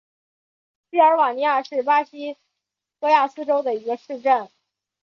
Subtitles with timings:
[0.89, 2.35] 锡尔瓦尼亚是巴西
[2.99, 4.49] 戈亚斯州的一个市镇。